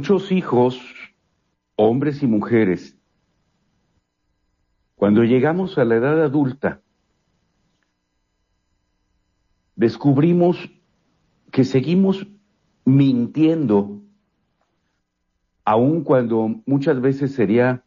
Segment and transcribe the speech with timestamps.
[0.00, 0.80] Muchos hijos,
[1.76, 2.96] hombres y mujeres,
[4.94, 6.80] cuando llegamos a la edad adulta,
[9.76, 10.70] descubrimos
[11.52, 12.26] que seguimos
[12.86, 14.00] mintiendo,
[15.66, 17.84] aun cuando muchas veces sería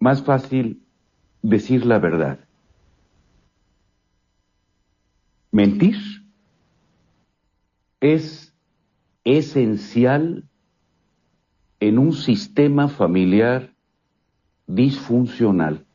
[0.00, 0.84] más fácil
[1.40, 2.46] decir la verdad.
[5.50, 5.96] Mentir
[8.00, 8.54] es
[9.24, 10.44] esencial
[11.80, 13.74] en un sistema familiar
[14.66, 15.86] disfuncional.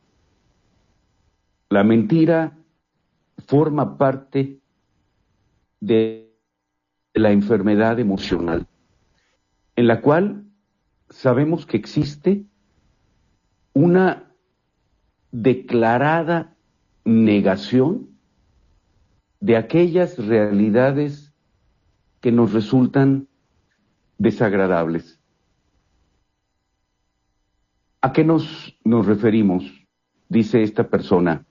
[1.70, 2.58] La mentira
[3.46, 4.60] forma parte
[5.80, 6.34] de
[7.14, 8.66] la enfermedad emocional,
[9.76, 10.44] en la cual
[11.08, 12.44] sabemos que existe
[13.72, 14.32] una
[15.30, 16.56] declarada
[17.04, 18.08] negación
[19.40, 21.32] de aquellas realidades
[22.20, 23.28] que nos resultan
[24.18, 25.15] desagradables.
[28.06, 29.64] ¿A qué nos, nos referimos?
[30.28, 31.44] Dice esta persona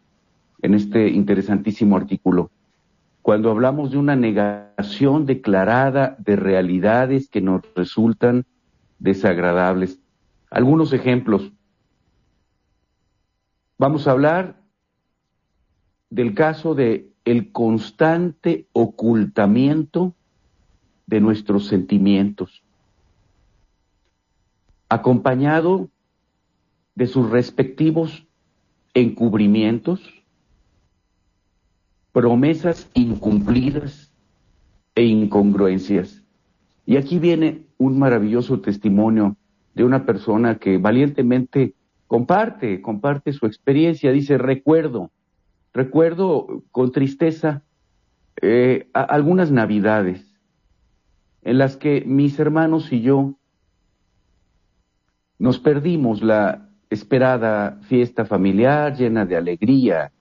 [0.62, 2.50] en este interesantísimo artículo.
[3.22, 8.46] Cuando hablamos de una negación declarada de realidades que nos resultan
[9.00, 10.00] desagradables.
[10.50, 11.52] Algunos ejemplos.
[13.78, 14.62] Vamos a hablar
[16.10, 20.16] del caso de el constante ocultamiento
[21.06, 22.64] de nuestros sentimientos,
[24.88, 25.90] acompañado
[26.96, 28.26] de sus respectivos
[28.94, 30.02] encubrimientos,
[32.12, 34.14] promesas incumplidas
[34.96, 36.24] e incongruencias.
[36.86, 39.36] Y aquí viene un maravilloso testimonio
[39.74, 41.74] de una persona que valientemente
[42.08, 44.12] comparte, comparte su experiencia.
[44.12, 45.12] Dice, recuerdo,
[45.74, 47.64] recuerdo con tristeza
[48.42, 50.26] eh, algunas navidades
[51.42, 53.36] en las que mis hermanos y yo
[55.38, 60.12] nos perdimos la esperada fiesta familiar llena de alegría.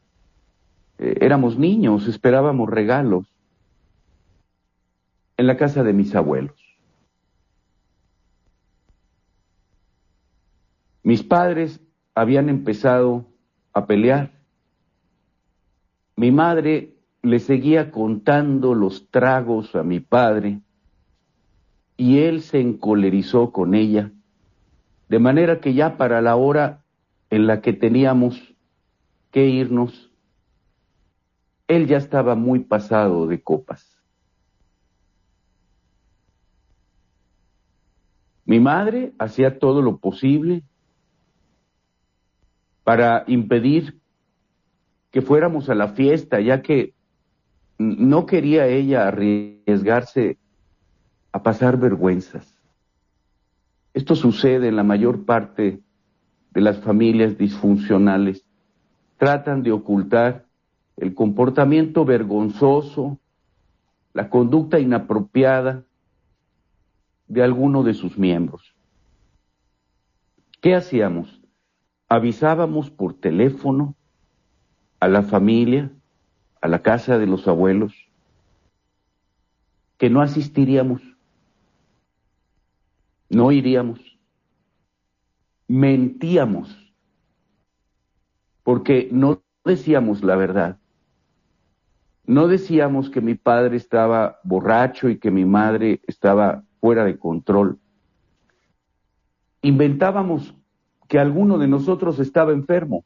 [0.99, 3.27] Eh, éramos niños, esperábamos regalos
[5.37, 6.57] en la casa de mis abuelos.
[11.03, 11.81] Mis padres
[12.15, 13.27] habían empezado
[13.73, 14.33] a pelear.
[16.17, 20.61] Mi madre le seguía contando los tragos a mi padre
[21.97, 24.13] y él se encolerizó con ella
[25.15, 26.83] de manera que ya para la hora
[27.31, 28.53] en la que teníamos
[29.31, 30.11] que irnos,
[31.69, 33.97] él ya estaba muy pasado de copas.
[38.45, 40.65] Mi madre hacía todo lo posible
[42.83, 44.01] para impedir
[45.13, 46.93] que fuéramos a la fiesta, ya que
[47.79, 50.39] no quería ella arriesgarse
[51.31, 52.54] a pasar vergüenzas.
[53.95, 55.81] Esto sucede en la mayor parte
[56.51, 58.45] de las familias disfuncionales.
[59.19, 60.47] Tratan de ocultar
[60.97, 63.19] el comportamiento vergonzoso,
[64.13, 65.85] la conducta inapropiada
[67.29, 68.75] de alguno de sus miembros.
[70.61, 71.41] ¿Qué hacíamos?
[72.09, 73.95] Avisábamos por teléfono
[74.99, 75.93] a la familia,
[76.61, 77.95] a la casa de los abuelos,
[79.99, 81.14] que no asistiríamos
[83.35, 84.01] no iríamos.
[85.67, 86.85] Mentíamos
[88.63, 90.79] porque no decíamos la verdad.
[92.27, 97.79] No decíamos que mi padre estaba borracho y que mi madre estaba fuera de control.
[99.61, 100.55] Inventábamos
[101.09, 103.05] que alguno de nosotros estaba enfermo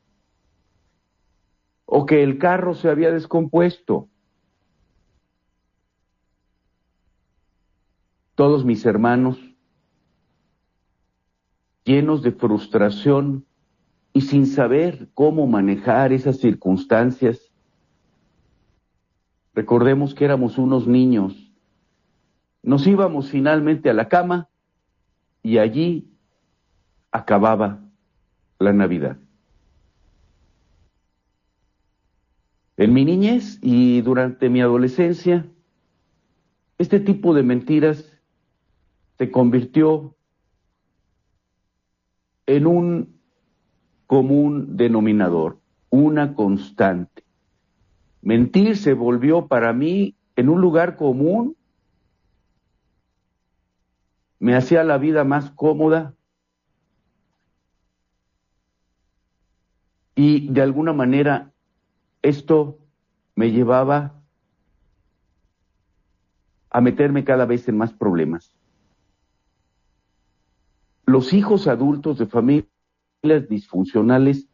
[1.85, 4.09] o que el carro se había descompuesto.
[8.37, 9.48] Todos mis hermanos
[11.89, 13.47] llenos de frustración
[14.13, 17.51] y sin saber cómo manejar esas circunstancias,
[19.55, 21.51] recordemos que éramos unos niños,
[22.63, 24.51] nos íbamos finalmente a la cama
[25.43, 26.13] y allí
[27.11, 27.81] acababa
[28.59, 29.17] la Navidad.
[32.77, 35.47] En mi niñez y durante mi adolescencia,
[36.77, 38.13] este tipo de mentiras
[39.17, 40.18] se convirtió
[42.49, 43.21] en un
[44.07, 45.59] común denominador,
[45.91, 47.23] una constante.
[48.23, 51.57] Mentir se volvió para mí en un lugar común,
[54.39, 56.15] me hacía la vida más cómoda
[60.15, 61.53] y de alguna manera
[62.23, 62.79] esto
[63.35, 64.23] me llevaba
[66.71, 68.58] a meterme cada vez en más problemas.
[71.09, 72.69] Los hijos adultos de familias
[73.49, 74.47] disfuncionales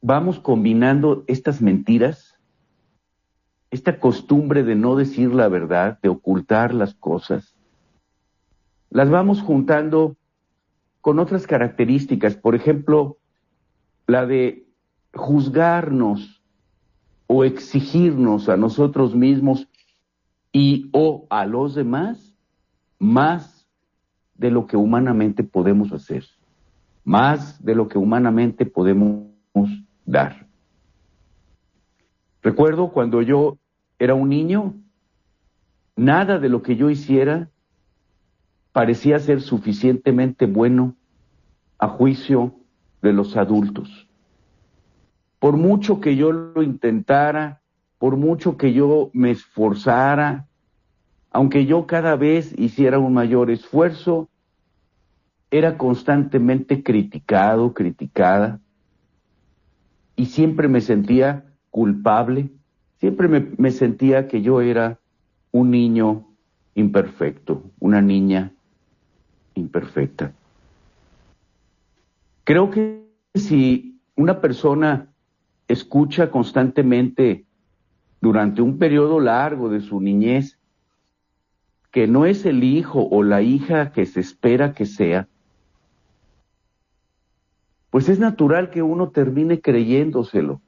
[0.00, 2.38] vamos combinando estas mentiras,
[3.72, 7.56] esta costumbre de no decir la verdad, de ocultar las cosas,
[8.88, 10.16] las vamos juntando
[11.00, 13.18] con otras características, por ejemplo,
[14.06, 14.64] la de
[15.12, 16.40] juzgarnos
[17.26, 19.66] o exigirnos a nosotros mismos
[20.52, 22.32] y o a los demás
[23.00, 23.57] más
[24.38, 26.24] de lo que humanamente podemos hacer,
[27.04, 29.26] más de lo que humanamente podemos
[30.06, 30.46] dar.
[32.42, 33.58] Recuerdo cuando yo
[33.98, 34.74] era un niño,
[35.96, 37.50] nada de lo que yo hiciera
[38.72, 40.94] parecía ser suficientemente bueno
[41.78, 42.54] a juicio
[43.02, 44.08] de los adultos.
[45.40, 47.60] Por mucho que yo lo intentara,
[47.98, 50.47] por mucho que yo me esforzara,
[51.38, 54.28] aunque yo cada vez hiciera un mayor esfuerzo,
[55.52, 58.58] era constantemente criticado, criticada,
[60.16, 62.50] y siempre me sentía culpable,
[62.98, 64.98] siempre me, sentía que yo era
[65.52, 66.26] un niño
[66.74, 68.50] imperfecto, una niña
[69.54, 70.32] imperfecta.
[72.42, 73.06] Creo que
[73.36, 75.06] si una persona
[75.68, 77.46] escucha constantemente
[78.20, 80.57] durante un periodo largo de su niñez
[81.90, 85.28] que no es el hijo o la hija que se espera que sea,
[87.90, 90.60] pues es natural que uno termine creyéndoselo.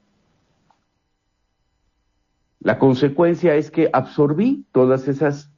[2.61, 5.51] La consecuencia es que absorbí todas esas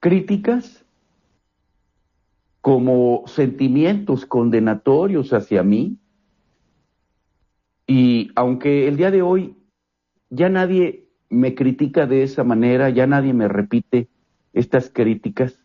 [0.00, 0.84] críticas
[2.60, 5.98] como sentimientos condenatorios hacia mí.
[7.86, 9.56] Y aunque el día de hoy
[10.30, 14.08] ya nadie me critica de esa manera, ya nadie me repite
[14.52, 15.58] estas críticas,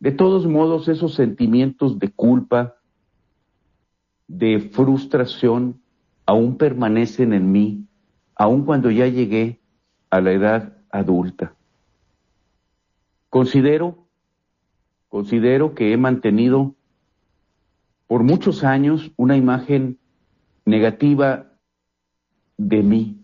[0.00, 2.76] de todos modos esos sentimientos de culpa,
[4.26, 5.80] de frustración,
[6.26, 7.86] aún permanecen en mí,
[8.34, 9.60] aun cuando ya llegué
[10.10, 11.54] a la edad adulta.
[13.30, 14.08] Considero
[15.08, 16.74] Considero que he mantenido
[18.06, 19.98] por muchos años una imagen
[20.64, 21.52] negativa
[22.58, 23.17] de mí,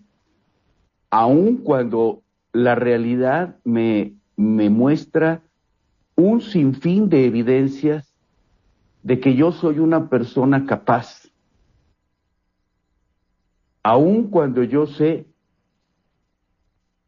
[1.16, 5.42] aun cuando la realidad me, me muestra
[6.16, 8.12] un sinfín de evidencias
[9.04, 11.30] de que yo soy una persona capaz,
[13.84, 15.28] aun cuando yo sé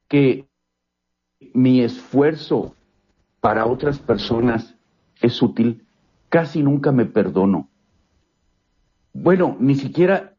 [0.07, 0.47] que
[1.53, 2.77] mi esfuerzo
[3.41, 4.77] para otras personas
[5.21, 5.85] es útil,
[6.29, 7.69] casi nunca me perdono.
[9.13, 10.37] Bueno, ni siquiera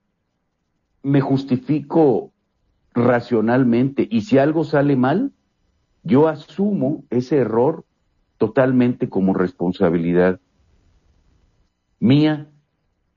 [1.03, 2.31] me justifico
[2.97, 5.31] racionalmente y si algo sale mal,
[6.03, 7.85] yo asumo ese error
[8.37, 10.39] totalmente como responsabilidad
[11.99, 12.47] mía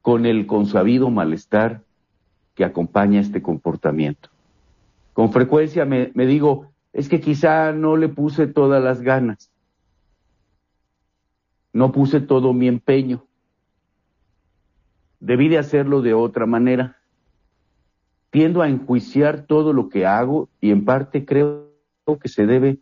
[0.02, 1.82] con el consabido malestar
[2.54, 4.28] que acompaña este comportamiento.
[5.14, 9.50] Con frecuencia me, digo, es que quizá no le puse todas las ganas.
[11.72, 13.24] No puse todo mi empeño.
[15.20, 16.99] Debí de hacerlo de otra manera.
[18.30, 21.70] Tiendo a enjuiciar todo lo que hago y en parte creo
[22.20, 22.78] que se debe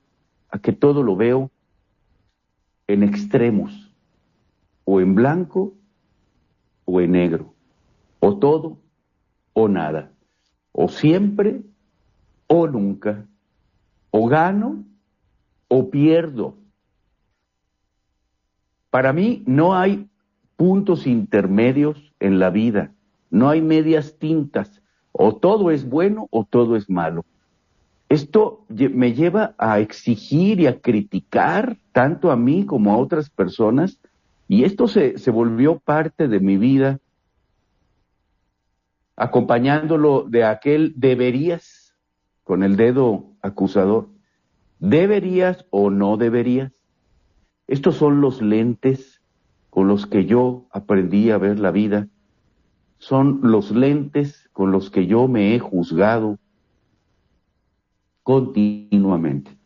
[0.50, 1.50] a que todo lo veo
[2.86, 3.90] en extremos,
[4.84, 5.74] o en blanco
[6.86, 7.52] o en negro,
[8.20, 8.78] o todo
[9.52, 10.10] o nada,
[10.72, 11.62] o siempre
[12.46, 13.26] o nunca,
[14.10, 14.84] o gano
[15.68, 16.56] o pierdo.
[18.88, 20.08] Para mí no hay
[20.56, 22.94] puntos intermedios en la vida,
[23.30, 27.24] no hay medias tintas, o todo es bueno o todo es malo.
[28.08, 33.98] Esto me lleva a exigir y a criticar tanto a mí como a otras personas
[34.50, 37.00] Y esto se, se volvió parte de mi vida,
[39.14, 41.94] acompañándolo de aquel deberías
[42.44, 44.08] con el dedo acusador.
[44.78, 46.72] ¿Deberías o no deberías?
[47.66, 49.20] Estos son los lentes
[49.68, 52.08] con los que yo aprendí a ver la vida.
[52.98, 56.38] Son los lentes con los que yo me he juzgado
[58.22, 59.56] continuamente.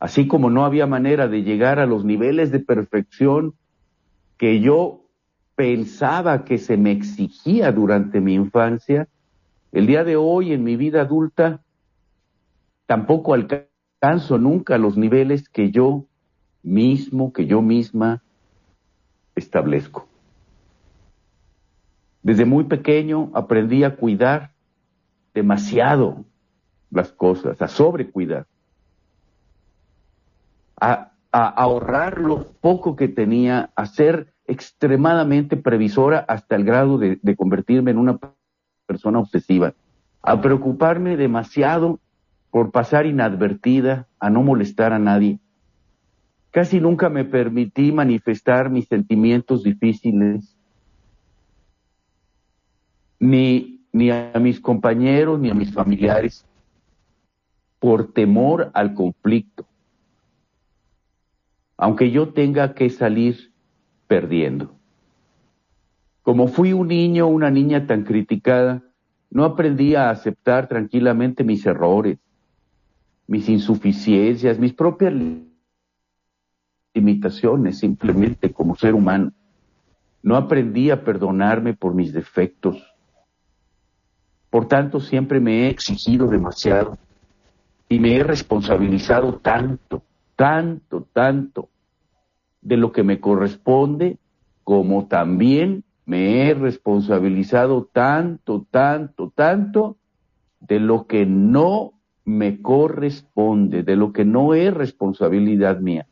[0.00, 3.54] Así como no había manera de llegar a los niveles de perfección
[4.36, 5.04] que yo
[5.54, 9.08] pensaba que se me exigía durante mi infancia,
[9.72, 11.62] el día de hoy en mi vida adulta
[12.86, 16.06] tampoco alcanzo nunca los niveles que yo
[16.62, 18.22] mismo, que yo misma
[19.34, 20.08] establezco.
[22.24, 24.50] Desde muy pequeño aprendí a cuidar
[25.32, 26.24] demasiado
[26.90, 28.46] las cosas, a sobrecuidar
[30.80, 37.36] a, ahorrar lo poco que tenía, a ser extremadamente previsora hasta el grado de, de
[37.36, 38.18] convertirme en una
[38.86, 39.74] persona obsesiva,
[40.22, 41.98] a preocuparme demasiado
[42.50, 45.40] por pasar inadvertida, a no molestar a nadie.
[46.52, 50.53] Casi nunca me permití manifestar mis sentimientos difíciles,
[53.24, 56.46] ni, ni a mis compañeros, ni a mis familiares,
[57.78, 59.66] por temor al conflicto
[61.76, 63.52] aunque yo tenga que salir
[64.06, 64.74] perdiendo.
[66.22, 68.82] Como fui un niño, una niña tan criticada,
[69.30, 72.18] no aprendí a aceptar tranquilamente mis errores,
[73.26, 75.12] mis insuficiencias, mis propias
[76.94, 79.32] limitaciones simplemente como ser humano.
[80.22, 82.93] No aprendí a perdonarme por mis defectos.
[84.54, 86.96] Por tanto, siempre me he exigido demasiado
[87.88, 90.04] y me he responsabilizado tanto
[90.36, 91.68] tanto, tanto
[92.62, 94.18] de lo que me corresponde,
[94.62, 99.96] como también me he responsabilizado tanto, tanto, tanto
[100.60, 101.94] de lo que no
[102.24, 106.06] me corresponde, de lo que no es responsabilidad mía.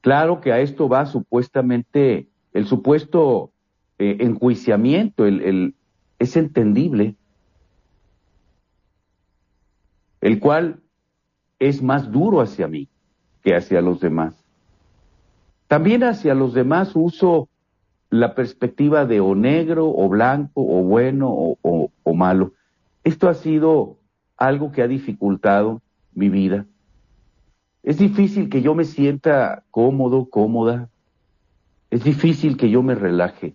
[0.00, 3.52] Claro que a esto va supuestamente el supuesto
[3.98, 5.74] eh, enjuiciamiento, el, el,
[6.18, 7.14] es entendible,
[10.20, 10.80] el cual
[11.58, 12.88] es más duro hacia mí
[13.42, 14.34] que hacia los demás.
[15.68, 17.48] También hacia los demás uso
[18.10, 22.52] la perspectiva de o negro o blanco o bueno o, o, malo.
[23.04, 23.98] Esto ha sido
[24.36, 25.82] algo que ha dificultado
[26.14, 26.66] mi vida.
[27.82, 30.88] Es difícil que yo me sienta cómodo, cómoda.
[31.90, 33.54] Es difícil que yo me relaje.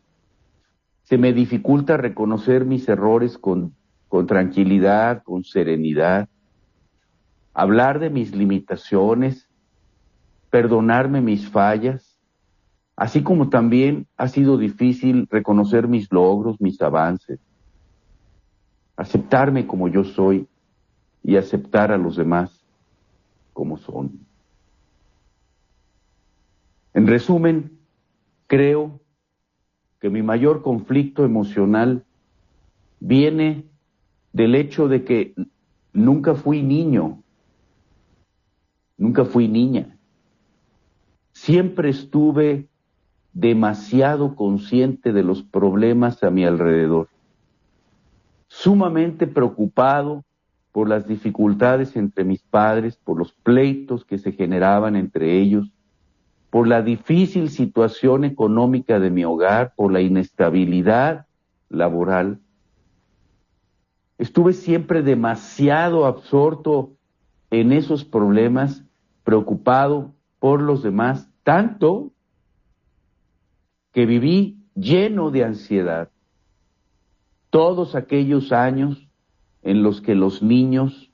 [1.03, 3.75] Se me dificulta reconocer mis errores con,
[4.07, 6.29] con tranquilidad, con serenidad.
[7.53, 9.48] Hablar de mis limitaciones,
[10.50, 12.17] perdonarme mis fallas,
[12.95, 17.39] así como también ha sido difícil reconocer mis logros, mis avances,
[18.95, 20.48] aceptarme como yo soy
[21.24, 22.63] y aceptar a los demás
[23.53, 24.25] como son.
[26.93, 27.79] En resumen,
[28.48, 29.00] creo
[30.03, 32.03] que mi mayor conflicto emocional
[33.00, 33.63] viene
[34.33, 35.33] del hecho de que
[35.93, 37.24] nunca fui niño
[38.98, 39.98] Nunca fui niña.
[41.33, 42.69] Siempre estuve
[43.33, 47.10] demasiado consciente de los problemas a mi alrededor.
[48.48, 50.24] Sumamente preocupado
[50.72, 55.72] por las dificultades entre mis padres, por los pleitos que se generaban entre ellos,
[56.53, 61.25] por la difícil situación económica de mi hogar, por la inestabilidad
[61.67, 62.41] laboral.
[64.19, 66.91] Estuve siempre demasiado absorto
[67.50, 68.83] en esos problemas,
[69.24, 72.12] preocupado por los demás, tanto
[73.91, 76.12] que viví lleno de ansiedad.
[77.50, 79.10] Todos aquellos años
[79.63, 81.10] en los que los niños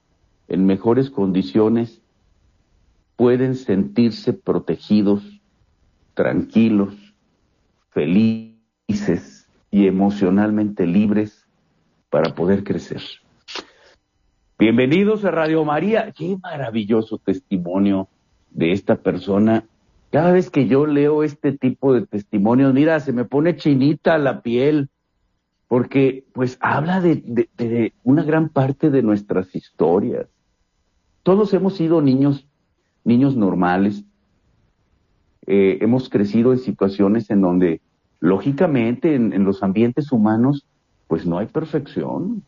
[0.49, 1.98] en mejores condiciones
[3.19, 5.41] pueden sentirse protegidos,
[6.13, 6.95] tranquilos,
[7.89, 11.45] felices y emocionalmente libres
[12.09, 13.01] para poder crecer.
[14.57, 16.13] Bienvenidos a Radio María.
[16.13, 18.07] Qué maravilloso testimonio
[18.51, 19.65] de esta persona.
[20.11, 24.41] Cada vez que yo leo este tipo de testimonios, mira, se me pone chinita la
[24.41, 24.87] piel,
[25.67, 30.27] porque pues habla de, una gran parte de nuestras historias.
[31.23, 32.48] Todos hemos sido niños,
[33.03, 34.03] niños normales.
[35.47, 37.81] Eh, hemos crecido en situaciones en donde,
[38.19, 40.65] lógicamente, en los ambientes humanos,
[41.07, 42.43] pues no hay perfección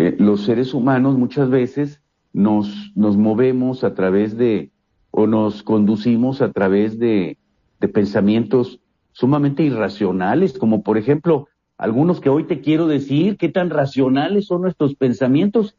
[0.00, 2.00] eh, los seres humanos muchas veces
[2.32, 4.70] nos, nos movemos a través de,
[5.10, 7.36] o nos conducimos a través de,
[7.80, 8.78] de pensamientos
[9.10, 14.62] sumamente irracionales, como por ejemplo algunos que hoy te quiero decir, qué tan racionales son
[14.62, 15.76] nuestros pensamientos,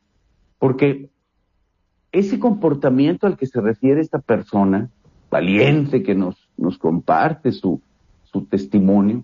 [0.58, 1.10] porque
[2.12, 4.90] ese comportamiento al que se refiere esta persona,
[5.30, 7.82] valiente que nos, nos comparte su,
[8.24, 9.24] su testimonio,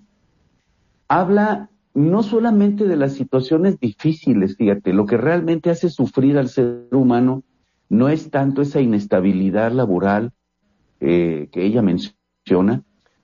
[1.07, 6.87] habla no solamente de las situaciones difíciles, fíjate, lo que realmente hace sufrir al ser
[6.91, 7.43] humano
[7.89, 10.33] no es tanto esa inestabilidad laboral
[10.99, 12.83] eh, que ella menciona,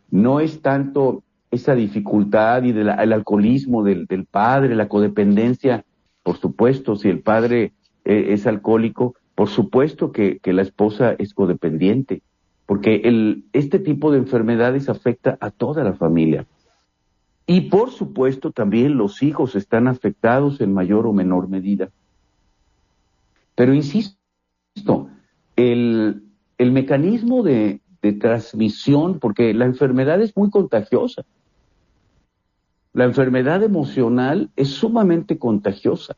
[0.09, 5.83] no es tanto esa dificultad y del el alcoholismo del, del, padre, la codependencia,
[6.23, 7.73] por supuesto, si el padre
[8.05, 12.21] eh, es alcohólico, por supuesto que, la esposa es codependiente,
[12.67, 13.01] porque
[13.53, 16.45] este tipo de enfermedades afecta a toda la familia.
[17.47, 21.89] Y por supuesto también los hijos están afectados en mayor o menor medida.
[23.55, 25.09] Pero insisto,
[25.55, 26.21] el,
[26.59, 27.81] mecanismo de
[28.19, 31.25] transmisión, porque la enfermedad es muy contagiosa.
[32.93, 36.15] La enfermedad emocional es sumamente contagiosa.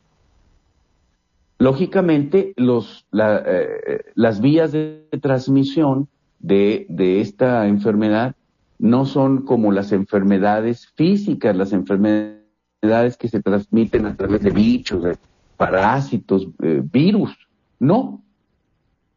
[1.64, 8.36] Lógicamente, los, la, eh, las vías de transmisión de, de, esta enfermedad
[8.80, 15.04] no son como las enfermedades físicas, las enfermedades que se transmiten a través de bichos,
[15.04, 15.16] de
[15.56, 17.32] parásitos, eh, virus.
[17.80, 18.22] No,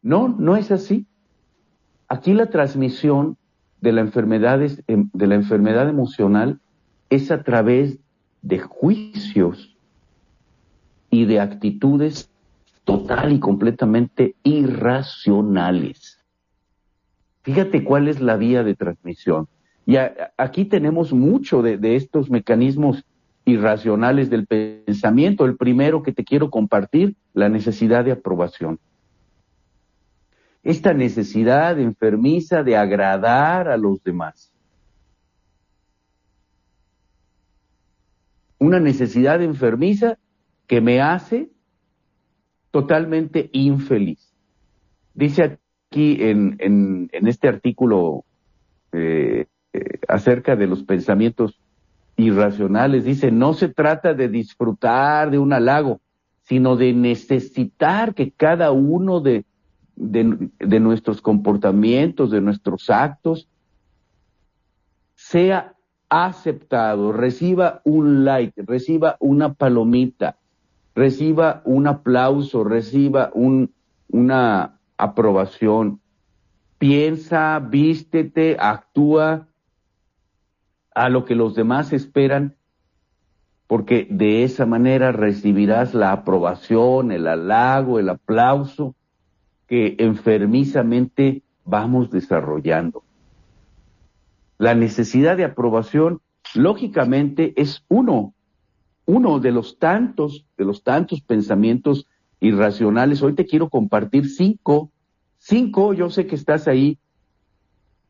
[0.02, 1.04] no, no es así.
[2.06, 3.36] Aquí la transmisión
[3.80, 6.60] de la enfermedad, em, de la enfermedad emocional
[7.10, 7.98] es a través
[8.42, 9.76] de juicios
[11.10, 12.30] y de actitudes
[12.86, 16.24] total y completamente irracionales.
[17.42, 19.48] Fíjate cuál es la vía de transmisión.
[19.84, 19.96] Y
[20.36, 23.04] aquí tenemos mucho de, de estos mecanismos
[23.44, 25.44] irracionales del pensamiento.
[25.44, 28.78] El primero que te quiero compartir, la necesidad de aprobación.
[30.62, 34.52] Esta necesidad enfermiza de agradar a los demás.
[38.58, 40.18] Una necesidad enfermiza
[40.68, 41.50] que me hace
[42.76, 44.34] totalmente infeliz.
[45.15, 45.58] Dice
[45.89, 48.26] aquí en, este artículo
[48.93, 51.58] eh, eh, acerca de los pensamientos
[52.19, 56.02] irracionales, dice, no se trata de disfrutar de un halago,
[56.43, 59.47] sino de necesitar que cada uno de,
[59.97, 63.49] de nuestros comportamientos, de nuestros actos,
[65.15, 65.73] sea
[66.10, 70.36] aceptado, reciba un like, reciba una palomita,
[70.97, 73.73] reciba un aplauso, reciba un,
[74.09, 76.00] una aprobación.
[76.78, 79.47] Piensa, vístete, actúa
[80.95, 82.56] a lo que los demás esperan,
[83.67, 88.95] porque de esa manera recibirás la aprobación, el halago, el aplauso
[89.67, 93.02] que enfermizamente vamos desarrollando.
[94.56, 96.23] La necesidad de aprobación,
[96.54, 98.32] lógicamente, es uno,
[99.06, 102.06] uno de los tantos, de los tantos pensamientos
[102.40, 103.23] irracionales.
[103.23, 104.90] Hoy te quiero compartir cinco,
[105.38, 106.99] cinco, yo sé que estás ahí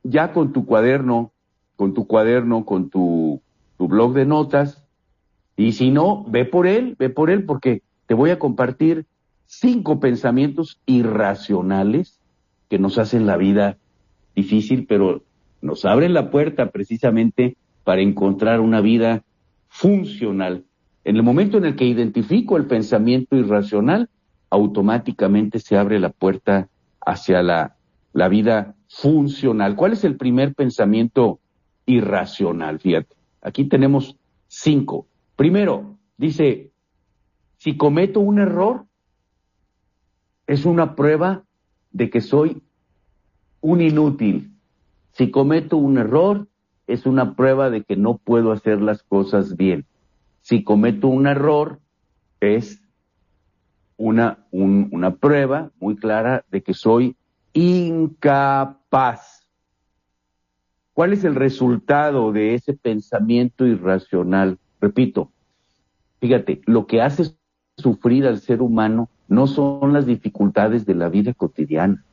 [0.03, 1.33] ya con tu cuaderno,
[1.77, 3.43] con tu cuaderno, con tu,
[3.77, 4.83] tu blog de notas,
[5.57, 9.07] y si no, ve por él, ve por él, porque te voy a compartir
[9.47, 12.21] cinco pensamientos irracionales
[12.69, 13.79] que nos hacen la vida
[14.35, 15.23] difícil, pero
[15.63, 19.25] nos abren la puerta precisamente para encontrar una vida
[19.69, 20.66] funcional.
[21.07, 24.11] En el momento en el que identifico el pensamiento irracional,
[24.51, 26.69] automáticamente se abre la puerta
[27.01, 27.77] hacia la,
[28.29, 29.77] vida funcional.
[29.77, 31.39] ¿Cuál es el primer pensamiento
[31.87, 32.81] irracional?
[32.81, 34.17] Fíjate, aquí tenemos
[34.49, 35.07] cinco.
[35.37, 36.73] Primero, dice,
[37.57, 38.87] si cometo un error,
[40.49, 41.45] es una prueba
[41.93, 42.61] de que soy
[43.61, 44.51] un inútil.
[45.13, 46.49] Si cometo un error,
[46.89, 49.87] es una prueba de que no puedo hacer las cosas bien.
[50.47, 51.81] Si cometo un error,
[52.39, 52.81] es
[53.97, 57.17] una, una prueba muy clara de que soy
[57.53, 59.45] incapaz.
[60.93, 64.61] ¿Cuál es el resultado de ese pensamiento irracional?
[64.81, 65.33] Repito,
[66.21, 67.35] fíjate, lo que hace
[67.77, 72.05] sufrir al ser humano no son las dificultades de la vida cotidiana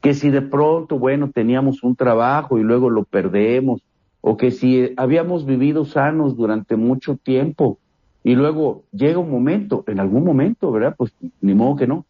[0.00, 3.80] que si de pronto, bueno, teníamos un trabajo y luego lo perdemos,
[4.20, 7.78] o que si habíamos vivido sanos durante mucho tiempo
[8.24, 10.96] y luego llega un momento, en algún momento, ¿verdad?
[10.98, 12.04] Pues ni modo que no.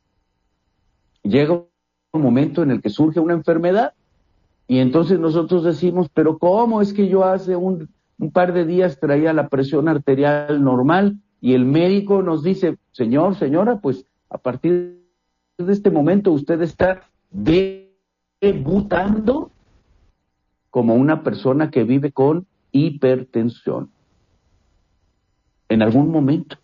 [1.23, 1.63] Llega
[2.13, 3.93] un momento en el que surge una enfermedad
[4.67, 7.89] y entonces nosotros decimos, pero ¿cómo es que yo hace un,
[8.33, 13.81] par de días traía la presión arterial normal y el médico nos dice, señor, señora,
[13.81, 15.03] pues a partir
[15.59, 17.03] de este momento usted está
[18.41, 19.51] debutando
[20.77, 23.89] como una persona que vive con hipertensión.
[25.71, 26.59] En algún momento.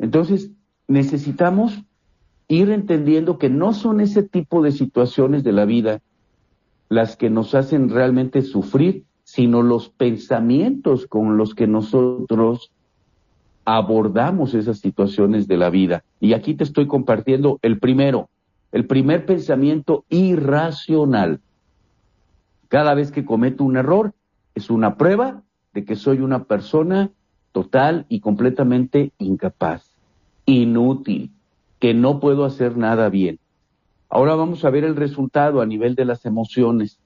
[0.00, 0.50] Entonces,
[0.88, 1.84] necesitamos
[2.48, 6.00] ir entendiendo que no son ese tipo de situaciones de la vida
[6.88, 12.72] las que nos hacen realmente sufrir, sino los pensamientos con los que nosotros
[13.64, 16.02] abordamos esas situaciones de la vida.
[16.18, 18.30] Y aquí te estoy compartiendo el primero,
[18.72, 21.40] el primer pensamiento irracional.
[22.70, 24.14] Cada vez que cometo un error
[24.54, 25.42] es una prueba
[25.74, 27.10] de que soy una persona
[27.50, 29.90] total y completamente incapaz,
[30.46, 31.32] inútil,
[31.80, 33.40] que no puedo hacer nada bien.
[34.08, 37.00] Ahora vamos a ver el resultado a nivel de las emociones.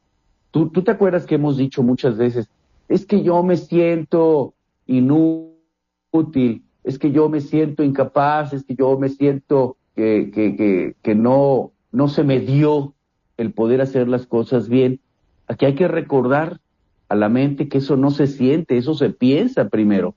[0.51, 2.51] Tú, te acuerdas que hemos dicho muchas veces,
[2.91, 4.53] es que yo me siento
[4.87, 11.15] inútil, es que yo me siento incapaz, es que yo me siento que, que, que,
[11.15, 12.93] no, no se me dio
[13.39, 15.01] el poder hacer las cosas bien.
[15.47, 16.61] Aquí hay que recordar
[17.09, 20.15] a la mente que eso no se siente, eso se piensa primero.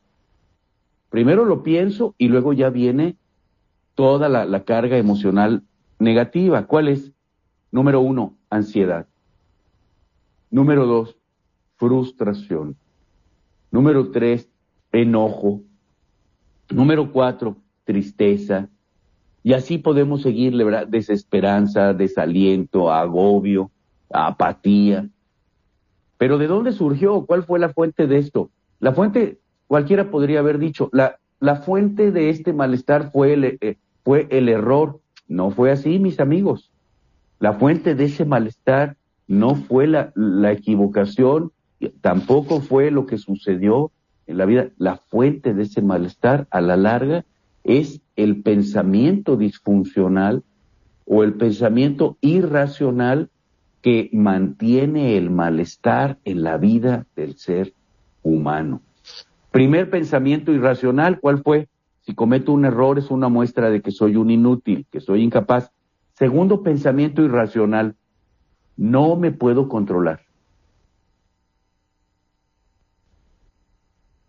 [1.09, 3.15] Primero lo pienso y luego ya viene
[3.95, 5.63] toda la, carga emocional
[5.99, 6.67] negativa.
[6.67, 7.11] ¿Cuál es?
[7.71, 9.07] Número uno, ansiedad.
[10.49, 11.17] Número dos,
[11.77, 12.75] frustración.
[13.71, 14.49] Número tres,
[14.91, 15.61] enojo.
[16.69, 18.69] Número cuatro, tristeza.
[19.43, 20.85] Y así podemos seguirle.
[20.87, 23.71] Desesperanza, desaliento, agobio,
[24.11, 25.09] apatía.
[26.17, 27.25] Pero ¿de dónde surgió?
[27.25, 28.49] ¿Cuál fue la fuente de esto?
[28.80, 33.77] La fuente, cualquiera podría haber dicho, la, la fuente de este malestar fue el, eh,
[34.03, 36.71] fue el error no fue así, mis amigos.
[37.39, 38.95] La fuente de ese malestar
[39.27, 41.51] no fue la, la equivocación,
[42.01, 43.91] tampoco fue lo que sucedió
[44.25, 44.69] en la vida.
[44.77, 47.25] La fuente de ese malestar a la larga
[47.63, 50.43] es el pensamiento disfuncional
[51.06, 53.30] o el pensamiento irracional
[53.88, 57.73] que mantiene el malestar en la vida del ser
[58.21, 58.82] humano.
[59.50, 61.69] Primer pensamiento irracional, ¿cuál fue?
[62.02, 65.71] Si cometo un error es una muestra de que soy un inútil, que soy incapaz.
[66.15, 67.95] Segundo pensamiento irracional,
[68.76, 70.19] no me puedo controlar.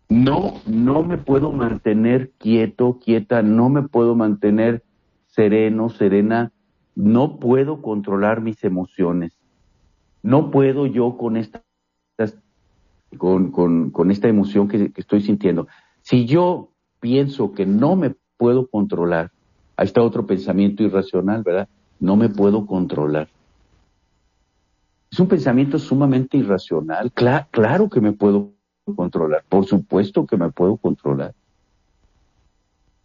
[0.07, 4.85] No, no me puedo mantener quieto, quieta, no me puedo mantener
[5.27, 6.53] sereno, serena,
[6.95, 9.38] no puedo controlar mis emociones.
[10.21, 11.63] No puedo yo con esta,
[13.17, 15.67] con, con, esta emoción que, estoy sintiendo.
[16.01, 19.31] Si yo pienso que no me puedo controlar,
[19.77, 21.69] ahí está otro pensamiento irracional, ¿verdad?
[21.99, 23.29] No me puedo controlar.
[25.11, 27.11] Es un pensamiento sumamente irracional.
[27.13, 28.51] claro que me puedo
[28.95, 31.33] controlar, por supuesto que me puedo controlar.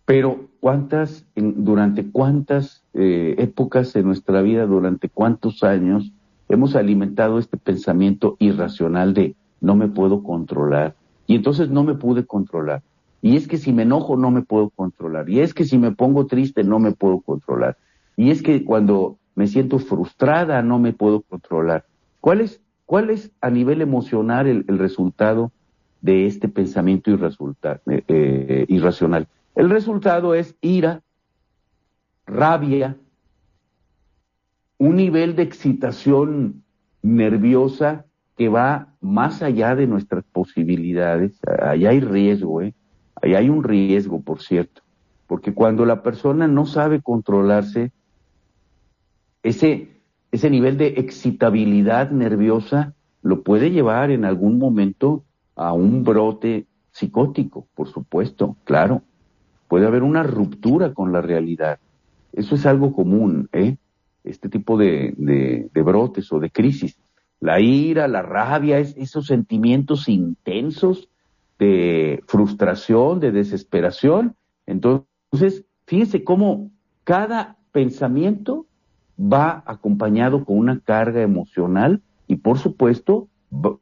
[0.06, 6.12] Pero cuántas, durante cuántas eh, épocas de nuestra vida, durante cuántos años
[6.48, 10.94] hemos alimentado este pensamiento irracional de no me puedo controlar.
[11.26, 12.82] Y entonces no me pude controlar.
[13.22, 15.30] Y es que si me enojo no me puedo controlar.
[15.30, 17.78] Y es que si me pongo triste no me puedo controlar.
[18.16, 21.86] Y es que cuando me siento frustrada no me puedo controlar.
[22.20, 25.52] ¿Cuál es, cuál es a nivel emocional el, resultado
[26.00, 29.28] de este pensamiento eh, eh, irracional?
[29.54, 31.02] El resultado es ira,
[32.26, 32.96] rabia,
[34.84, 36.62] un nivel de excitación
[37.02, 38.04] nerviosa
[38.36, 41.40] que va más allá de nuestras posibilidades.
[41.46, 42.74] Allá hay riesgo, ¿eh?
[43.22, 44.82] Ahí hay un riesgo, por cierto,
[45.26, 47.92] porque cuando la persona no sabe controlarse,
[49.42, 49.88] ese,
[50.32, 52.92] ese nivel de excitabilidad nerviosa
[53.22, 55.24] lo puede llevar en algún momento
[55.56, 59.00] a un brote psicótico, por supuesto, claro.
[59.66, 61.78] Puede haber una ruptura con la realidad.
[62.34, 63.78] Eso es algo común, ¿eh?
[64.24, 65.14] Este tipo de,
[65.72, 66.98] brotes o de crisis.
[67.40, 71.08] La ira, la rabia, esos sentimientos intensos
[71.58, 74.34] de frustración, de desesperación.
[74.66, 76.70] Entonces, fíjense cómo
[77.04, 78.66] cada pensamiento
[79.20, 83.28] va acompañado con una carga emocional y por supuesto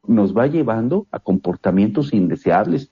[0.05, 2.91] nos va llevando a comportamientos indeseables.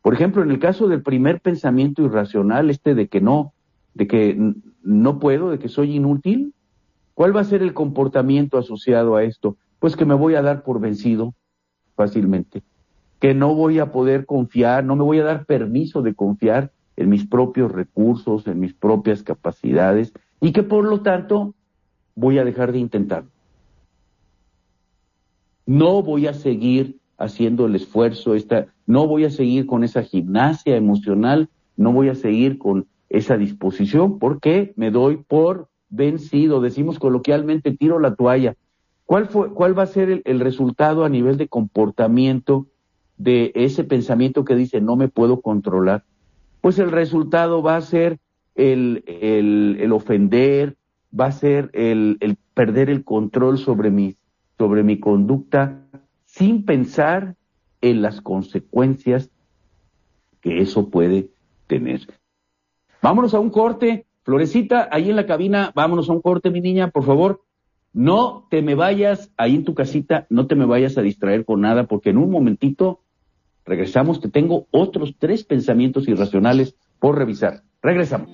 [0.00, 3.52] Por ejemplo, en el caso del primer pensamiento irracional, este de que no,
[3.94, 6.54] de que no puedo, de que soy inútil,
[7.14, 9.56] ¿cuál va a ser el comportamiento asociado a esto?
[9.78, 11.34] Pues que me voy a dar por vencido
[11.94, 12.62] fácilmente
[13.22, 17.08] que no voy a poder confiar, no me voy a dar permiso de confiar en
[17.08, 21.54] mis propios recursos, en mis propias capacidades y que por lo tanto
[22.16, 23.22] voy a dejar de intentar.
[25.66, 30.74] No voy a seguir haciendo el esfuerzo, esta, no voy a seguir con esa gimnasia
[30.74, 37.76] emocional, no voy a seguir con esa disposición porque me doy por vencido, decimos coloquialmente,
[37.76, 38.56] tiro la toalla.
[39.04, 42.66] ¿Cuál, fue, cuál va a ser el, el resultado a nivel de comportamiento
[43.18, 46.04] de ese pensamiento que dice no me puedo controlar?
[46.60, 48.18] Pues el resultado va a ser
[48.54, 50.76] el, el, el ofender,
[51.18, 54.16] va a ser el, el, perder el control sobre mi,
[54.58, 55.82] sobre mi conducta
[56.24, 57.36] sin pensar
[57.80, 59.30] en las consecuencias
[60.40, 61.28] que eso puede
[61.66, 62.00] tener.
[63.02, 64.06] Vámonos a un corte.
[64.24, 67.42] Florecita, ahí en la cabina, vámonos a un corte, mi niña, por favor.
[67.92, 71.60] No te me vayas ahí en tu casita, no te me vayas a distraer con
[71.60, 73.00] nada, porque en un momentito
[73.64, 77.62] regresamos, te tengo otros tres pensamientos irracionales por revisar.
[77.82, 78.30] Regresamos.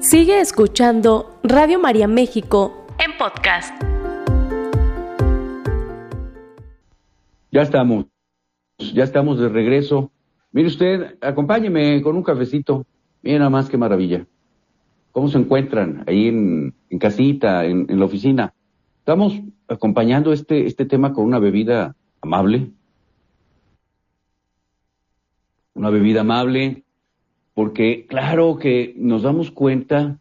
[0.00, 3.74] Sigue escuchando Radio María México en podcast.
[7.52, 8.06] Ya estamos,
[8.78, 10.10] ya estamos de regreso.
[10.50, 12.84] Mire usted, acompáñeme con un cafecito.
[13.24, 14.26] Mira nada más qué maravilla.
[15.10, 18.52] ¿Cómo se encuentran ahí en, en casita, en, en, la oficina?
[18.98, 22.70] Estamos acompañando este, este tema con una bebida amable.
[25.72, 26.84] Una bebida amable,
[27.54, 30.18] porque claro que nos damos cuenta,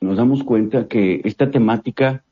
[0.00, 2.24] nos damos cuenta que esta temática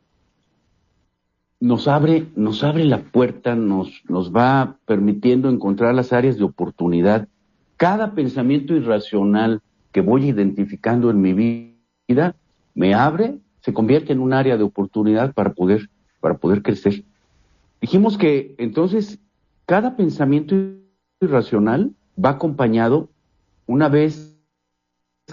[1.60, 7.28] nos abre, nos abre la puerta, nos, nos va permitiendo encontrar las áreas de oportunidad.
[7.76, 9.62] Cada pensamiento irracional
[9.96, 12.36] que voy identificando en mi vida
[12.74, 15.88] me abre, se convierte en un área de oportunidad para poder,
[16.20, 17.02] para poder crecer.
[17.80, 19.18] Dijimos que entonces
[19.64, 20.54] cada pensamiento
[21.18, 23.08] irracional va acompañado
[23.66, 24.38] una vez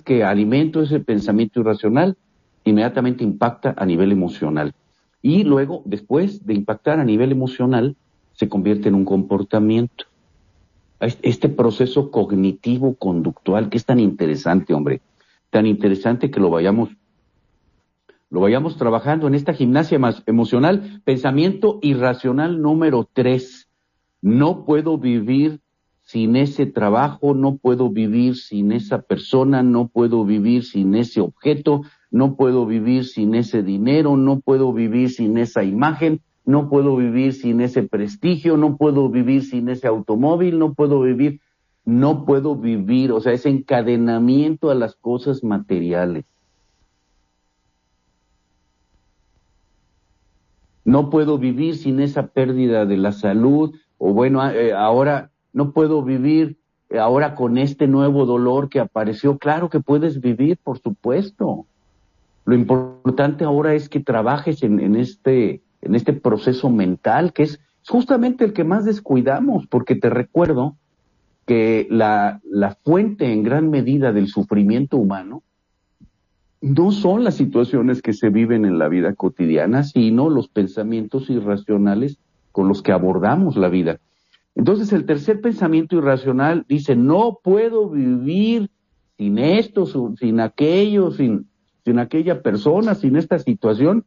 [0.06, 2.17] que alimento ese pensamiento irracional,
[2.63, 4.73] inmediatamente impacta a nivel emocional.
[5.21, 7.97] Y luego, después de impactar a nivel emocional,
[8.32, 10.06] se convierte en un comportamiento.
[11.22, 15.02] Este proceso cognitivo-conductual que es tan interesante, hombre,
[15.50, 16.89] tan interesante que lo vayamos,
[18.30, 21.02] lo vayamos trabajando en esta gimnasia más emocional.
[21.04, 23.70] Pensamiento irracional número tres.
[24.22, 25.60] No puedo vivir
[26.02, 31.82] sin ese trabajo, no puedo vivir sin esa persona, no puedo vivir sin ese objeto,
[32.12, 37.34] no puedo vivir sin ese dinero, no puedo vivir sin esa imagen, no puedo vivir
[37.34, 41.39] sin ese prestigio, no puedo vivir sin ese automóvil, no puedo vivir,
[41.86, 46.25] no puedo vivir, o sea, ese encadenamiento a las cosas materiales.
[50.86, 56.03] No puedo vivir sin esa pérdida de la salud, o bueno, eh, ahora no puedo
[56.03, 56.58] vivir
[56.99, 59.38] ahora con este nuevo dolor que apareció.
[59.38, 61.65] Claro que puedes vivir, por supuesto.
[62.45, 67.60] Lo importante ahora es que trabajes en, en, este, en este proceso mental, que es
[67.88, 70.78] justamente el que más descuidamos, porque te recuerdo
[71.46, 75.43] que la, la fuente en gran medida del sufrimiento humano
[76.62, 82.17] no son las situaciones que se viven en la vida cotidiana, sino los pensamientos irracionales
[82.54, 84.00] con los que abordamos la vida.
[84.56, 88.69] Entonces el tercer pensamiento irracional dice, no puedo vivir
[89.17, 89.86] sin esto,
[90.17, 91.48] sin aquello, sin,
[91.84, 94.06] sin aquella persona, sin esta situación.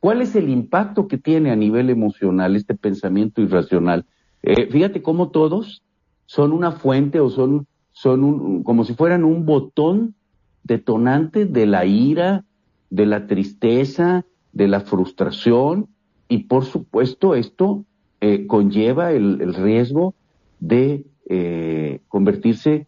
[0.00, 4.06] ¿Cuál es el impacto que tiene a nivel emocional este pensamiento irracional?
[4.42, 5.82] Eh, fíjate cómo todos
[6.26, 10.14] son una fuente o son, son un, como si fueran un botón
[10.62, 12.44] detonante de la ira,
[12.90, 15.88] de la tristeza, de la frustración
[16.28, 17.84] y por supuesto esto
[18.20, 20.14] eh, conlleva el, riesgo
[20.60, 22.86] de eh, convertirse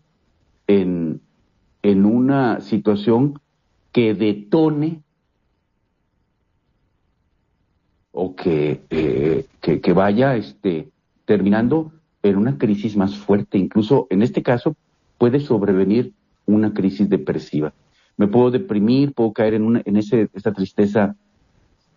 [0.66, 1.20] en,
[1.82, 3.40] en una situación
[3.92, 5.02] que detone
[8.12, 10.88] o que, eh, que, que, vaya este,
[11.24, 11.92] terminando
[12.22, 13.58] en una crisis más fuerte.
[13.58, 14.76] Incluso en este caso
[15.18, 16.12] puede sobrevenir
[16.46, 17.72] una crisis depresiva.
[18.16, 21.16] Me puedo deprimir, puedo caer en, una, en ese, esa tristeza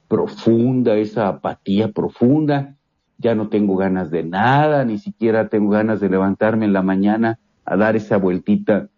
[0.08, 2.76] profunda, esa apatía profunda,
[3.18, 7.40] ya no tengo ganas de nada, ni siquiera tengo ganas de levantarme en la mañana
[7.66, 8.90] a dar esa vueltita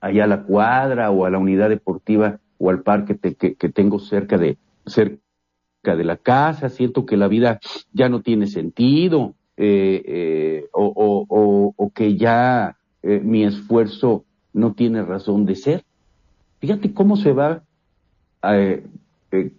[0.00, 3.98] allá a la cuadra o a la unidad deportiva o al parque que, que, tengo
[3.98, 5.20] cerca de, cerca
[5.84, 7.60] de la casa, siento que la vida
[7.92, 14.74] ya no tiene sentido eh, eh, o, o, o, que ya eh, mi esfuerzo no
[14.74, 15.84] tiene razón de ser.
[16.60, 17.62] Fíjate cómo se va
[18.42, 18.84] eh,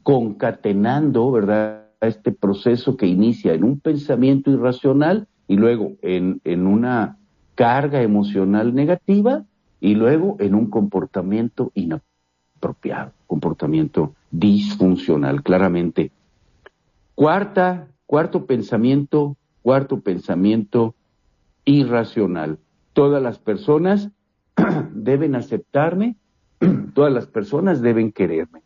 [0.03, 1.83] concatenando, ¿verdad?
[2.01, 7.17] este proceso que inicia en un pensamiento irracional y luego en, en una
[7.55, 9.45] carga emocional negativa
[9.79, 12.12] y luego en un comportamiento inapropiado,
[13.28, 16.12] comportamiento disfuncional, claramente.
[17.15, 20.95] Cuarta, cuarto pensamiento, cuarto pensamiento
[21.65, 22.60] irracional.
[22.93, 24.10] Todas las personas
[24.93, 26.17] deben aceptarme
[26.93, 28.62] todas las personas deben quererme.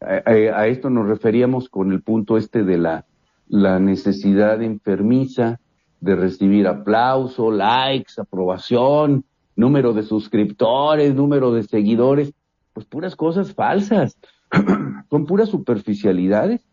[0.00, 3.06] A, esto nos referíamos con el punto este de la,
[3.48, 5.60] la necesidad enfermiza
[6.00, 9.24] de recibir aplauso, likes, aprobación,
[9.56, 12.32] número de suscriptores, número de seguidores,
[12.72, 14.18] pues puras cosas falsas,
[15.10, 16.66] son puras superficialidades.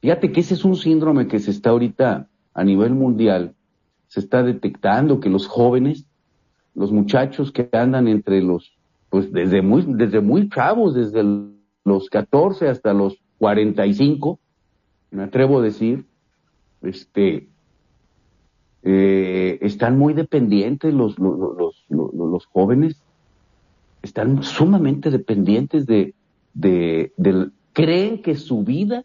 [0.00, 3.54] Fíjate que ese es un síndrome que se está ahorita a nivel mundial,
[4.08, 6.06] se está detectando que los jóvenes,
[6.74, 8.72] los muchachos que andan entre los,
[9.08, 11.22] pues desde muy, desde muy chavos, desde
[11.84, 14.38] los 14 hasta los 45,
[15.10, 16.06] me atrevo a decir,
[16.82, 17.48] este,
[18.82, 23.02] eh, están muy dependientes los, los, los, jóvenes,
[24.02, 26.14] están sumamente dependientes de,
[26.54, 27.12] de,
[27.74, 29.04] creen que su vida,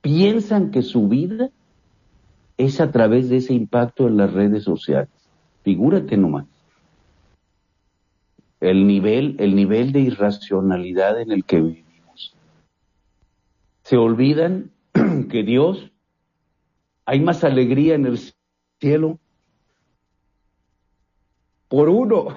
[0.00, 1.50] piensan que su vida
[2.58, 5.10] es a través de ese impacto en las redes sociales.
[5.62, 6.46] Figúrate nomás.
[8.60, 12.34] El nivel, el nivel de irracionalidad en el que vivimos.
[13.84, 14.72] Se olvidan
[15.30, 15.91] que Dios
[17.12, 18.18] hay más alegría en el
[18.80, 19.18] cielo
[21.68, 22.28] por uno,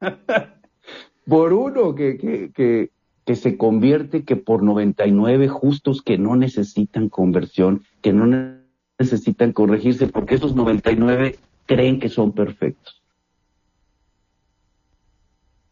[1.26, 2.16] por uno que,
[2.54, 2.90] que,
[3.26, 8.60] que, se convierte que por 99 justos que no necesitan conversión, que no
[8.96, 13.02] necesitan corregirse, porque esos 99 creen que son perfectos.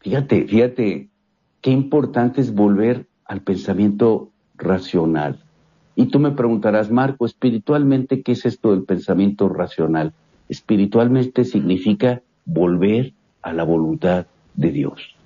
[0.00, 1.08] Fíjate, fíjate,
[1.60, 5.44] qué importante es volver al pensamiento racional.
[6.00, 10.12] Y tú me preguntarás, Marco, espiritualmente, ¿qué es esto del pensamiento racional?
[10.48, 15.16] Espiritualmente significa volver a la voluntad de Dios.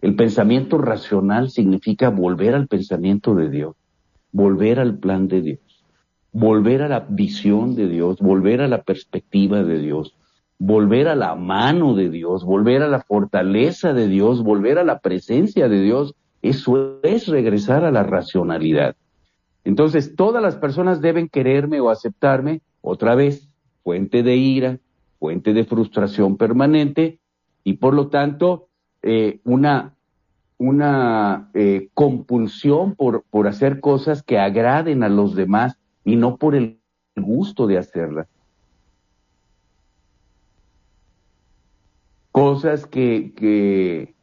[0.00, 3.74] El pensamiento racional significa volver al pensamiento de Dios,
[4.30, 5.84] volver al plan de Dios,
[6.30, 10.14] volver a la visión de Dios, volver a la perspectiva de Dios,
[10.56, 15.00] volver a la mano de Dios, volver a la fortaleza de Dios, volver a la
[15.00, 16.14] presencia de Dios.
[16.42, 18.94] Eso es regresar a la racionalidad.
[19.64, 23.48] Entonces, todas las personas deben quererme o aceptarme, otra vez,
[23.84, 24.78] fuente de ira,
[25.18, 27.20] fuente de frustración permanente
[27.64, 28.68] y por lo tanto
[29.02, 29.94] eh, una,
[30.58, 36.54] una eh, compulsión por, por hacer cosas que agraden a los demás y no por
[36.54, 36.80] el
[37.16, 38.26] gusto de hacerlas.
[42.32, 44.14] Cosas que, que,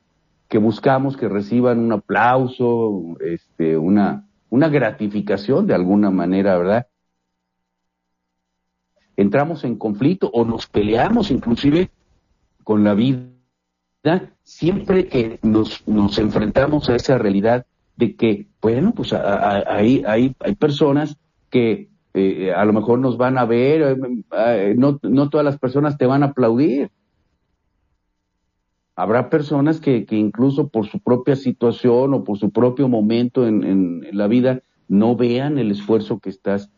[0.47, 6.88] que buscamos que reciban un aplauso, este, una, una gratificación de alguna manera, ¿verdad?
[9.16, 11.92] Entramos en conflicto o nos peleamos inclusive
[12.64, 13.30] con la vida
[14.44, 17.66] siempre que nos, nos enfrentamos a esa realidad
[17.98, 21.18] de que, bueno, pues hay, hay, hay personas
[21.50, 25.60] que eh, a lo mejor nos van a ver, eh, eh, no, no todas las
[25.60, 26.90] personas te van a aplaudir.
[29.00, 34.06] Habrá personas que, incluso por su propia situación o por su propio momento en, en,
[34.12, 36.70] la vida no vean el esfuerzo que estás,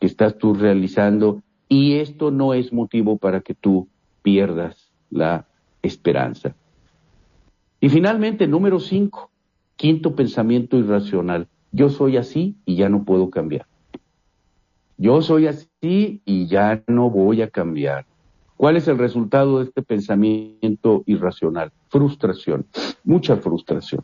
[0.00, 3.86] que estás tú realizando y esto no es motivo para que tú
[4.22, 5.46] pierdas la
[5.80, 6.56] esperanza.
[7.80, 9.30] Y finalmente, número cinco,
[9.76, 11.46] quinto pensamiento irracional.
[11.70, 13.66] Yo soy así y ya no puedo cambiar.
[14.96, 18.04] Yo soy así y ya no voy a cambiar.
[18.58, 21.70] ¿Cuál es el resultado de este pensamiento irracional?
[21.90, 22.66] Frustración,
[23.04, 24.02] mucha frustración.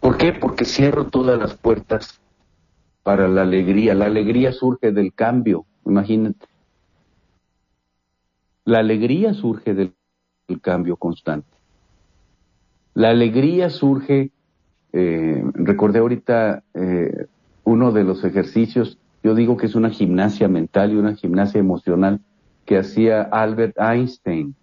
[0.00, 0.32] ¿Por qué?
[0.32, 2.20] Porque cierro todas las puertas
[3.04, 3.94] para la alegría.
[3.94, 6.44] La alegría surge del cambio, imagínate.
[8.64, 9.94] La alegría surge del,
[10.60, 11.56] cambio constante.
[12.94, 14.32] La alegría surge,
[14.92, 17.26] eh, recordé ahorita eh,
[17.62, 22.20] uno de los ejercicios yo digo que es una gimnasia mental y una gimnasia emocional
[22.64, 24.54] que hacía Albert Einstein,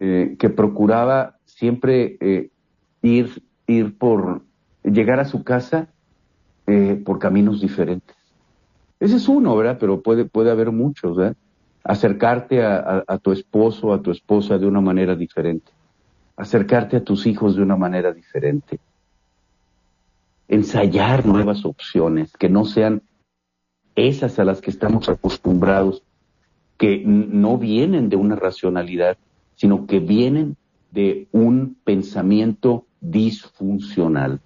[0.00, 2.50] eh, que procuraba siempre eh,
[3.02, 4.42] ir, ir por,
[4.84, 5.88] llegar a su casa
[6.66, 8.16] eh, por caminos diferentes.
[9.00, 9.76] Ese es uno, ¿verdad?
[9.78, 11.36] Pero puede, puede haber muchos, ¿verdad?
[11.84, 15.70] Acercarte a, a tu esposo, a tu esposa de una manera diferente.
[16.36, 18.78] Acercarte a tus hijos de una manera diferente.
[20.48, 23.02] Ensayar nuevas opciones que no sean
[24.06, 26.02] esas a las que estamos acostumbrados,
[26.76, 29.18] que no vienen de una racionalidad,
[29.56, 30.56] sino que vienen
[30.92, 34.40] de un pensamiento disfuncional.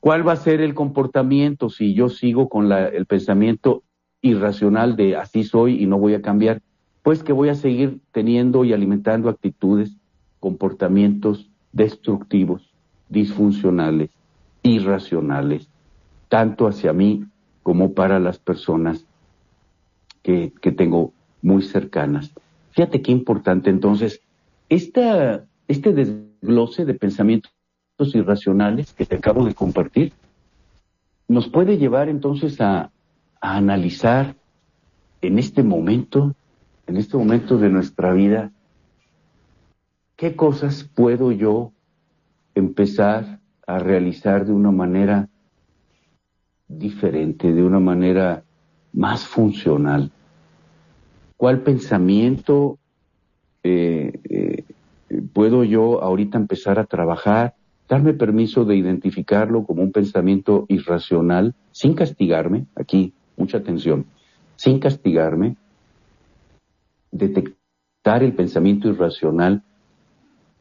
[0.00, 3.82] ¿Cuál va a ser el comportamiento si yo sigo con el pensamiento
[4.22, 6.62] irracional de así soy y no voy a cambiar?
[7.02, 9.94] Pues que voy a seguir teniendo y alimentando actitudes,
[10.40, 12.62] comportamientos destructivos,
[13.10, 14.10] disfuncionales,
[14.62, 15.68] irracionales,
[16.30, 17.24] tanto hacia mí
[17.62, 19.04] como para las personas
[20.22, 22.32] que, tengo muy cercanas.
[22.70, 23.70] Fíjate qué importante.
[23.70, 24.20] Entonces,
[24.68, 27.52] este desglose de pensamientos
[28.14, 30.12] irracionales que te acabo de compartir
[31.28, 32.90] nos puede llevar entonces a,
[33.40, 34.34] a analizar
[35.22, 36.34] en este momento,
[36.86, 38.50] en este momento de nuestra vida,
[40.16, 41.72] qué cosas puedo yo
[42.54, 45.29] empezar a realizar de una manera
[46.78, 48.44] diferente, de una manera
[48.92, 50.10] más funcional.
[51.36, 52.78] ¿Cuál pensamiento
[53.62, 54.64] eh, eh,
[55.32, 57.54] puedo yo ahorita empezar a trabajar?
[57.88, 64.06] Darme permiso de identificarlo como un pensamiento irracional sin castigarme, aquí, mucha atención,
[64.56, 65.56] sin castigarme,
[67.10, 69.64] detectar el pensamiento irracional.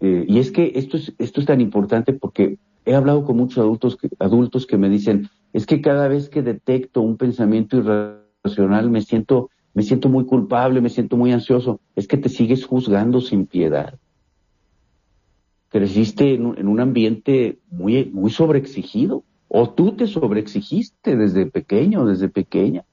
[0.01, 3.59] Eh, y es que esto es, esto es tan importante porque he hablado con muchos
[3.59, 9.01] adultos adultos que me dicen, es que cada vez que detecto un pensamiento irracional me
[9.01, 11.79] siento, me siento muy culpable, me siento muy ansioso.
[11.95, 13.97] Es que te sigues juzgando sin piedad.
[15.69, 19.23] Creciste en un, en un ambiente muy, muy sobreexigido.
[19.47, 22.85] O tú te sobreexigiste desde pequeño, desde pequeña.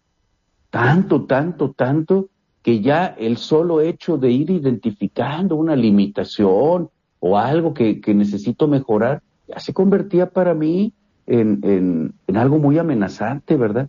[0.70, 2.30] Tanto, tanto, tanto,
[2.62, 6.90] que ya el solo hecho de ir identificando una limitación
[7.20, 10.92] o algo que, que necesito mejorar, ya se convertía para mí
[11.26, 13.88] en, en, algo muy amenazante, ¿verdad?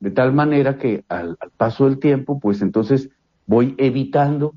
[0.00, 3.10] De tal manera que al, paso del tiempo, pues entonces
[3.46, 4.54] voy evitando,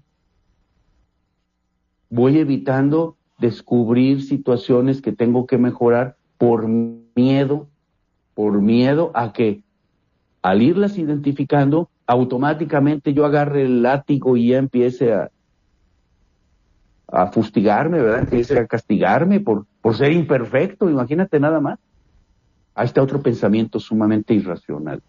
[2.09, 7.67] voy evitando descubrir situaciones que tengo que mejorar por miedo,
[8.33, 9.61] por miedo a que
[10.41, 15.29] al irlas identificando, automáticamente yo agarre el látigo y ya empiece a,
[17.07, 18.19] a fustigarme, ¿verdad?
[18.19, 21.79] Empiece a castigarme por, por ser imperfecto, imagínate nada más.
[22.75, 25.01] Ahí está otro pensamiento sumamente irracional.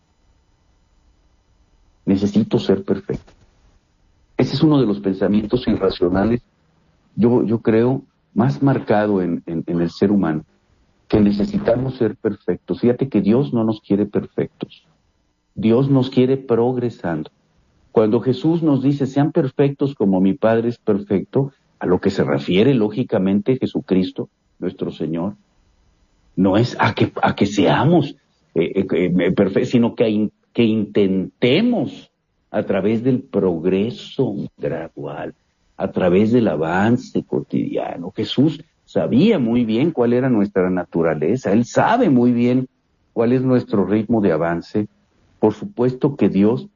[2.06, 3.32] Necesito ser perfecto.
[4.36, 6.42] Ese es uno de los pensamientos irracionales,
[7.16, 8.04] yo, yo creo,
[8.34, 10.44] más marcado en, en, en el ser humano,
[11.08, 12.80] que necesitamos ser perfectos.
[12.80, 14.86] Fíjate que Dios no nos quiere perfectos.
[15.56, 17.32] Dios nos quiere progresando.
[17.90, 21.50] Cuando Jesús nos dice, sean perfectos como mi Padre es perfecto,
[21.80, 25.34] a lo que se refiere lógicamente Jesucristo, nuestro Señor,
[26.36, 28.16] no es a que, a que seamos
[28.54, 32.10] eh, eh, eh, perfectos, sino que, que intentemos
[32.50, 35.34] a través del progreso gradual,
[35.76, 38.12] a través del avance cotidiano.
[38.14, 42.68] Jesús sabía muy bien cuál era nuestra naturaleza, Él sabe muy bien
[43.12, 44.88] cuál es nuestro ritmo de avance.
[45.40, 46.68] Por supuesto que Dios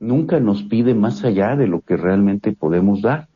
[0.00, 3.28] nunca nos pide más allá de lo que realmente podemos dar.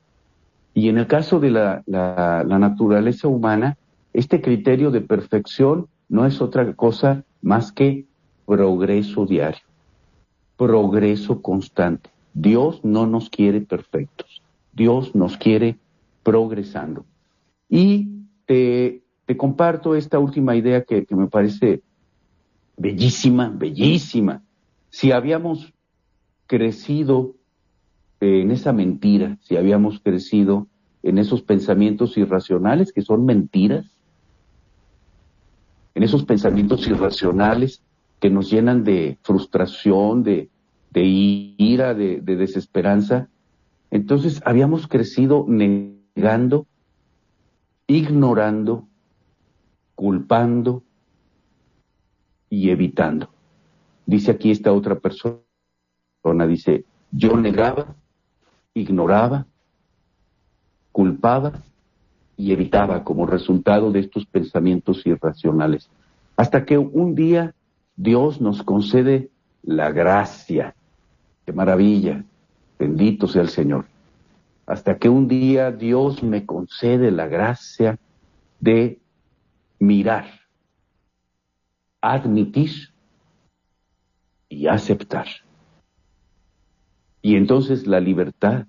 [0.75, 3.79] Y en el caso de la, naturaleza humana,
[4.13, 8.07] este criterio de perfección no es otra cosa más que
[8.45, 9.63] progreso diario,
[10.57, 12.11] progreso constante.
[12.35, 15.79] Dios no nos quiere perfectos, Dios nos quiere
[16.25, 17.05] progresando.
[17.69, 18.09] Y
[18.45, 19.03] te,
[19.37, 21.83] comparto esta última idea que, que me parece
[22.77, 24.43] bellísima, bellísima.
[24.91, 25.73] Si habíamos
[26.47, 27.35] crecido
[28.21, 30.69] en esa mentira, si habíamos crecido
[31.03, 33.87] en esos pensamientos irracionales que son mentiras,
[35.95, 37.83] en esos pensamientos irracionales
[38.21, 40.49] que nos llenan de frustración, de,
[40.95, 43.29] ira, de, de desesperanza,
[43.91, 46.67] entonces habíamos crecido negando,
[47.87, 48.89] ignorando,
[49.95, 50.83] culpando
[52.51, 53.31] y evitando.
[54.07, 55.43] Dice aquí esta otra persona,
[56.49, 57.97] dice, yo negaba,
[58.75, 59.47] ignoraba,
[60.93, 61.53] culpaba
[62.37, 65.89] y evitaba como resultado de estos pensamientos irracionales.
[66.37, 67.55] Hasta que un día
[67.97, 69.31] Dios nos concede
[69.63, 70.75] la gracia.
[71.47, 72.25] ¡Qué maravilla!
[72.79, 73.87] Bendito sea el Señor.
[74.67, 77.99] Hasta que un día Dios me concede la gracia
[78.61, 78.99] de
[79.79, 80.27] mirar,
[82.01, 82.91] admitir
[84.49, 85.27] y aceptar.
[87.25, 88.67] Y entonces la libertad,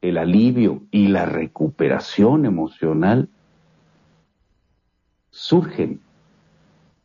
[0.00, 3.28] el alivio y la recuperación emocional
[5.30, 6.00] surgen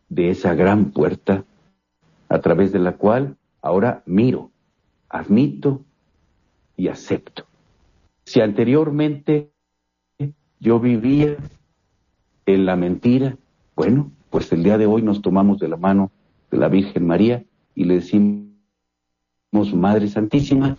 [0.10, 1.46] de esa gran puerta
[2.28, 4.50] a través de la cual ahora miro,
[5.10, 5.84] admito
[6.76, 7.46] y acepto.
[8.26, 9.52] Si anteriormente
[10.60, 11.38] yo vivía
[12.48, 13.38] en la mentira,
[13.76, 16.10] bueno, pues el día de hoy nos tomamos de la mano
[16.50, 18.51] de la Virgen María y le decimos,
[19.52, 20.78] Madre Santísima,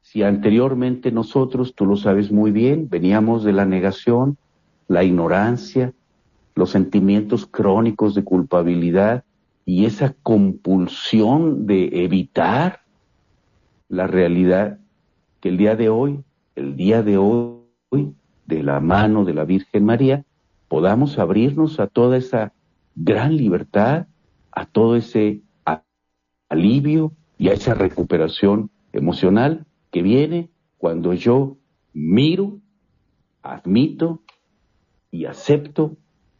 [0.00, 4.38] si anteriormente nosotros, tú lo sabes muy bien, veníamos de la negación,
[4.88, 5.92] la ignorancia,
[6.54, 9.24] los sentimientos crónicos de culpabilidad
[9.66, 12.80] y esa compulsión de evitar
[13.88, 14.78] la realidad
[15.40, 16.24] que el día de hoy,
[16.54, 17.60] el día de hoy,
[18.46, 20.24] de la mano de la Virgen María,
[20.68, 22.54] podamos abrirnos a toda esa
[22.94, 24.06] gran libertad,
[24.50, 25.42] a todo ese
[26.48, 31.56] alivio y a esa recuperación emocional que viene cuando yo
[31.92, 32.58] miro,
[33.42, 34.22] admito
[35.10, 35.96] y acepto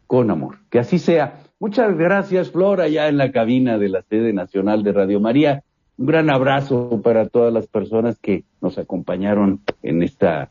[0.06, 0.58] con amor.
[0.70, 1.40] Que así sea.
[1.58, 5.62] Muchas gracias, Flora, ya en la cabina de la sede nacional de Radio María.
[5.96, 10.50] Un gran abrazo para todas las personas que nos acompañaron en esta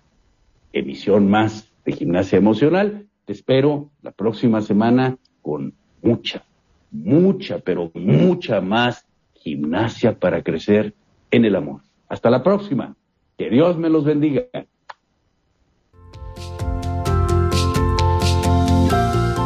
[0.72, 3.08] emisión más de gimnasia emocional.
[3.26, 6.44] Te espero la próxima semana con mucha,
[6.92, 9.06] mucha, pero mucha más
[9.44, 10.94] gimnasia para crecer
[11.32, 11.82] en el amor.
[12.08, 12.96] Hasta la próxima.
[13.38, 14.44] Que Dios me los bendiga.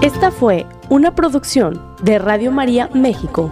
[0.02, 3.52] Esta fue una producción de Radio María México.